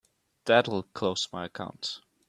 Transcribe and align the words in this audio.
That'll 0.45 0.81
close 0.81 1.31
my 1.31 1.45
account. 1.45 2.01